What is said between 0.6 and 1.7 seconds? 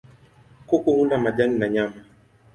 Kuku hula majani na